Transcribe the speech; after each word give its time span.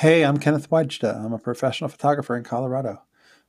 Hey, 0.00 0.24
I'm 0.24 0.38
Kenneth 0.38 0.70
Wajda. 0.70 1.14
Uh, 1.14 1.26
I'm 1.26 1.34
a 1.34 1.38
professional 1.38 1.90
photographer 1.90 2.34
in 2.34 2.42
Colorado. 2.42 3.02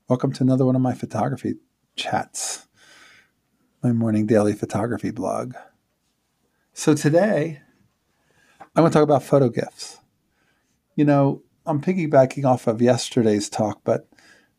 Welcome 0.10 0.34
to 0.34 0.44
another 0.44 0.66
one 0.66 0.76
of 0.76 0.82
my 0.82 0.94
photography 0.94 1.54
chats, 1.96 2.68
my 3.82 3.94
morning 3.94 4.26
daily 4.26 4.52
photography 4.52 5.12
blog. 5.12 5.54
So 6.74 6.94
today, 6.94 7.62
I'm 8.60 8.84
going 8.84 8.92
to 8.92 8.94
talk 8.94 9.04
about 9.06 9.24
photo 9.24 9.48
gifts. 9.48 10.00
You 10.98 11.06
know, 11.06 11.42
I'm 11.66 11.82
piggybacking 11.82 12.44
off 12.44 12.68
of 12.68 12.82
yesterday's 12.82 13.50
talk, 13.50 13.80
but 13.86 14.10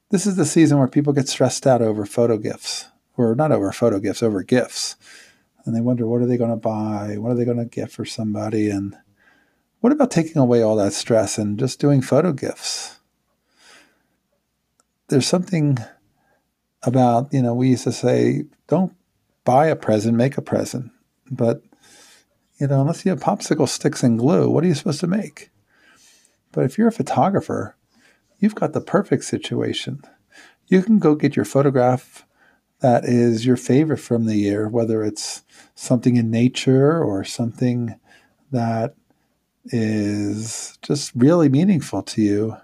this 0.08 0.24
is 0.26 0.36
the 0.36 0.46
season 0.46 0.78
where 0.78 0.88
people 0.88 1.12
get 1.12 1.28
stressed 1.28 1.66
out 1.66 1.82
over 1.82 2.06
photo 2.06 2.38
gifts, 2.38 2.88
or 3.18 3.34
not 3.34 3.52
over 3.52 3.70
photo 3.70 3.98
gifts, 3.98 4.22
over 4.22 4.42
gifts. 4.42 4.96
And 5.66 5.76
they 5.76 5.82
wonder, 5.82 6.06
what 6.06 6.22
are 6.22 6.26
they 6.26 6.38
going 6.38 6.48
to 6.48 6.56
buy? 6.56 7.18
What 7.18 7.32
are 7.32 7.34
they 7.34 7.44
going 7.44 7.58
to 7.58 7.66
get 7.66 7.92
for 7.92 8.06
somebody? 8.06 8.70
And 8.70 8.96
what 9.82 9.92
about 9.92 10.12
taking 10.12 10.38
away 10.38 10.62
all 10.62 10.76
that 10.76 10.92
stress 10.92 11.38
and 11.38 11.58
just 11.58 11.80
doing 11.80 12.00
photo 12.00 12.32
gifts? 12.32 13.00
There's 15.08 15.26
something 15.26 15.76
about, 16.84 17.34
you 17.34 17.42
know, 17.42 17.52
we 17.52 17.70
used 17.70 17.82
to 17.84 17.92
say, 17.92 18.44
don't 18.68 18.94
buy 19.44 19.66
a 19.66 19.74
present, 19.74 20.16
make 20.16 20.38
a 20.38 20.42
present. 20.42 20.92
But, 21.32 21.62
you 22.60 22.68
know, 22.68 22.80
unless 22.80 23.04
you 23.04 23.10
have 23.10 23.18
popsicle 23.18 23.68
sticks 23.68 24.04
and 24.04 24.20
glue, 24.20 24.48
what 24.48 24.62
are 24.62 24.68
you 24.68 24.74
supposed 24.74 25.00
to 25.00 25.08
make? 25.08 25.50
But 26.52 26.64
if 26.64 26.78
you're 26.78 26.88
a 26.88 26.92
photographer, 26.92 27.76
you've 28.38 28.54
got 28.54 28.74
the 28.74 28.80
perfect 28.80 29.24
situation. 29.24 30.00
You 30.68 30.84
can 30.84 31.00
go 31.00 31.16
get 31.16 31.34
your 31.34 31.44
photograph 31.44 32.24
that 32.78 33.04
is 33.04 33.44
your 33.44 33.56
favorite 33.56 33.98
from 33.98 34.26
the 34.26 34.36
year, 34.36 34.68
whether 34.68 35.02
it's 35.02 35.42
something 35.74 36.14
in 36.14 36.30
nature 36.30 37.02
or 37.02 37.24
something 37.24 37.98
that 38.52 38.94
is 39.66 40.78
just 40.82 41.12
really 41.14 41.48
meaningful 41.48 42.02
to 42.02 42.22
you. 42.22 42.56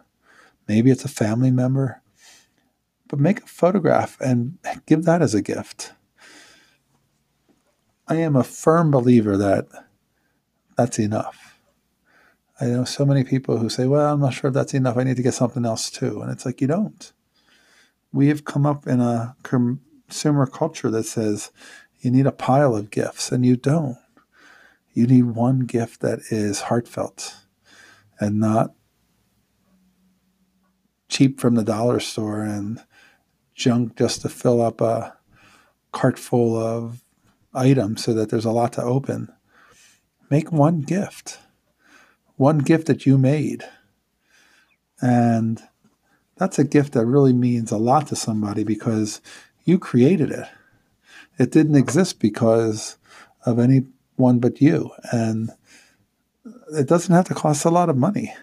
Maybe 0.66 0.90
it's 0.90 1.04
a 1.04 1.08
family 1.08 1.50
member, 1.50 2.02
but 3.08 3.18
make 3.18 3.42
a 3.42 3.46
photograph 3.46 4.20
and 4.20 4.58
give 4.86 5.04
that 5.04 5.22
as 5.22 5.34
a 5.34 5.42
gift. 5.42 5.92
I 8.06 8.16
am 8.16 8.36
a 8.36 8.44
firm 8.44 8.90
believer 8.90 9.36
that 9.36 9.66
that's 10.76 10.98
enough. 10.98 11.58
I 12.60 12.66
know 12.66 12.84
so 12.84 13.04
many 13.04 13.22
people 13.22 13.58
who 13.58 13.68
say, 13.68 13.86
Well, 13.86 14.12
I'm 14.12 14.20
not 14.20 14.34
sure 14.34 14.48
if 14.48 14.54
that's 14.54 14.74
enough. 14.74 14.96
I 14.96 15.04
need 15.04 15.16
to 15.16 15.22
get 15.22 15.34
something 15.34 15.64
else 15.64 15.90
too. 15.90 16.20
And 16.20 16.30
it's 16.30 16.44
like, 16.44 16.60
you 16.60 16.66
don't. 16.66 17.12
We 18.12 18.28
have 18.28 18.44
come 18.44 18.66
up 18.66 18.86
in 18.86 19.00
a 19.00 19.36
consumer 19.42 20.46
culture 20.46 20.90
that 20.90 21.04
says 21.04 21.50
you 22.00 22.10
need 22.10 22.26
a 22.26 22.32
pile 22.32 22.74
of 22.76 22.90
gifts, 22.90 23.32
and 23.32 23.44
you 23.44 23.56
don't. 23.56 23.98
You 24.98 25.06
need 25.06 25.26
one 25.26 25.60
gift 25.60 26.00
that 26.00 26.18
is 26.32 26.62
heartfelt 26.62 27.36
and 28.18 28.40
not 28.40 28.74
cheap 31.08 31.38
from 31.38 31.54
the 31.54 31.62
dollar 31.62 32.00
store 32.00 32.42
and 32.42 32.82
junk 33.54 33.94
just 33.94 34.22
to 34.22 34.28
fill 34.28 34.60
up 34.60 34.80
a 34.80 35.16
cart 35.92 36.18
full 36.18 36.56
of 36.56 37.04
items 37.54 38.02
so 38.02 38.12
that 38.12 38.30
there's 38.30 38.44
a 38.44 38.50
lot 38.50 38.72
to 38.72 38.82
open. 38.82 39.32
Make 40.30 40.50
one 40.50 40.80
gift, 40.80 41.38
one 42.34 42.58
gift 42.58 42.88
that 42.88 43.06
you 43.06 43.18
made. 43.18 43.62
And 45.00 45.62
that's 46.34 46.58
a 46.58 46.64
gift 46.64 46.94
that 46.94 47.06
really 47.06 47.32
means 47.32 47.70
a 47.70 47.78
lot 47.78 48.08
to 48.08 48.16
somebody 48.16 48.64
because 48.64 49.20
you 49.64 49.78
created 49.78 50.32
it. 50.32 50.48
It 51.38 51.52
didn't 51.52 51.76
exist 51.76 52.18
because 52.18 52.96
of 53.46 53.60
anyone 54.18 54.40
but 54.40 54.60
you. 54.60 54.90
And 55.12 55.50
it 56.72 56.86
doesn't 56.86 57.14
have 57.14 57.26
to 57.26 57.34
cost 57.34 57.64
a 57.64 57.70
lot 57.70 57.88
of 57.88 57.96
money. 57.96 58.34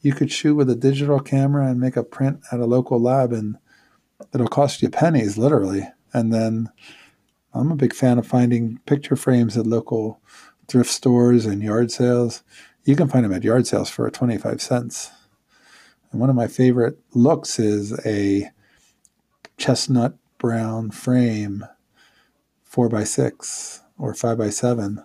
You 0.00 0.12
could 0.12 0.30
shoot 0.30 0.54
with 0.54 0.70
a 0.70 0.76
digital 0.76 1.20
camera 1.20 1.66
and 1.66 1.80
make 1.80 1.96
a 1.96 2.04
print 2.04 2.40
at 2.52 2.60
a 2.60 2.66
local 2.66 3.00
lab, 3.00 3.32
and 3.32 3.56
it'll 4.32 4.46
cost 4.46 4.82
you 4.82 4.90
pennies, 4.90 5.36
literally. 5.36 5.88
And 6.12 6.32
then 6.32 6.68
I'm 7.52 7.72
a 7.72 7.76
big 7.76 7.94
fan 7.94 8.18
of 8.18 8.26
finding 8.26 8.78
picture 8.86 9.16
frames 9.16 9.56
at 9.56 9.66
local 9.66 10.20
thrift 10.68 10.90
stores 10.90 11.46
and 11.46 11.62
yard 11.62 11.90
sales. 11.90 12.44
You 12.84 12.94
can 12.94 13.08
find 13.08 13.24
them 13.24 13.32
at 13.32 13.44
yard 13.44 13.66
sales 13.66 13.90
for 13.90 14.08
25 14.08 14.62
cents. 14.62 15.10
And 16.12 16.20
one 16.20 16.30
of 16.30 16.36
my 16.36 16.46
favorite 16.46 16.98
looks 17.14 17.58
is 17.58 17.98
a 18.06 18.50
chestnut 19.56 20.14
brown 20.38 20.90
frame, 20.90 21.64
four 22.62 22.88
by 22.88 23.02
six 23.04 23.82
or 23.98 24.14
five 24.14 24.38
by 24.38 24.50
seven, 24.50 25.02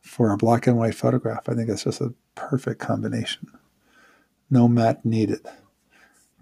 for 0.00 0.32
a 0.32 0.36
black 0.36 0.66
and 0.66 0.76
white 0.76 0.94
photograph. 0.94 1.48
I 1.48 1.54
think 1.54 1.68
it's 1.68 1.84
just 1.84 2.00
a 2.00 2.14
perfect 2.34 2.80
combination. 2.80 3.48
No 4.50 4.68
matte 4.68 5.04
needed. 5.04 5.46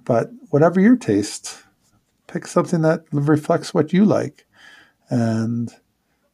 But 0.05 0.31
whatever 0.51 0.81
your 0.81 0.97
taste, 0.97 1.65
pick 2.27 2.47
something 2.47 2.83
that 2.83 3.05
reflects 3.11 3.75
what 3.75 3.93
you 3.93 4.05
like 4.05 4.47
and 5.09 5.73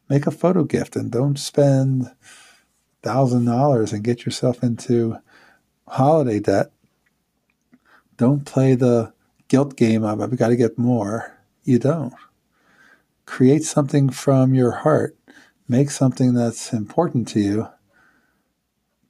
make 0.08 0.26
a 0.26 0.30
photo 0.30 0.64
gift 0.64 0.96
and 0.96 1.10
don't 1.10 1.38
spend 1.38 2.10
thousand 3.02 3.46
dollars 3.46 3.92
and 3.92 4.04
get 4.04 4.24
yourself 4.24 4.62
into 4.62 5.16
holiday 5.88 6.38
debt. 6.38 6.70
Don't 8.16 8.44
play 8.44 8.74
the 8.74 9.12
guilt 9.48 9.76
game 9.76 10.04
of 10.04 10.20
I've 10.20 10.36
got 10.36 10.48
to 10.48 10.56
get 10.56 10.78
more. 10.78 11.38
You 11.64 11.78
don't. 11.78 12.14
Create 13.26 13.64
something 13.64 14.10
from 14.10 14.54
your 14.54 14.70
heart. 14.70 15.16
Make 15.68 15.90
something 15.90 16.34
that's 16.34 16.72
important 16.72 17.28
to 17.28 17.40
you. 17.40 17.68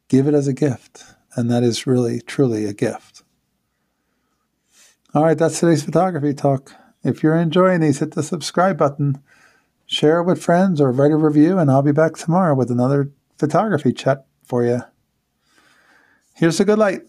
Give 0.09 0.27
it 0.27 0.35
as 0.35 0.47
a 0.47 0.53
gift. 0.53 1.05
And 1.35 1.51
that 1.51 1.63
is 1.63 1.87
really, 1.87 2.21
truly 2.21 2.67
a 2.67 2.75
gift. 2.75 3.23
All 5.15 5.25
right, 5.25 5.37
that's 5.37 5.61
today's 5.61 5.83
photography 5.83 6.35
talk. 6.35 6.75
If 7.05 7.23
you're 7.23 7.37
enjoying 7.37 7.81
these, 7.81 7.99
hit 7.99 8.13
the 8.13 8.23
subscribe 8.23 8.79
button, 8.79 9.23
share 9.87 10.21
it 10.21 10.25
with 10.25 10.43
friends, 10.43 10.81
or 10.81 10.93
write 10.93 11.11
a 11.11 11.17
review, 11.17 11.59
and 11.59 11.71
I'll 11.71 11.83
be 11.83 11.93
back 11.93 12.17
tomorrow 12.17 12.55
with 12.55 12.71
another 12.71 13.11
photography 13.39 13.93
chat 13.93 14.25
for 14.45 14.65
you. 14.65 14.83
Here's 16.35 16.61
a 16.61 16.65
good 16.65 16.79
light. 16.79 17.03